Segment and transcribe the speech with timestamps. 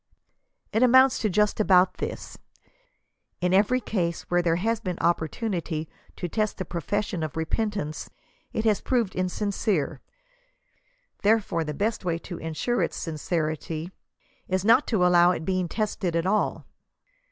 [0.73, 2.39] It amounts to just about this:
[3.39, 8.09] In every case where there has been opportunity to test the profession of repentance,
[8.51, 10.01] it has proved insincere,
[11.21, 13.91] therefore the best way to ensure its smcerity
[14.47, 16.65] is not to allow its being tested at ail.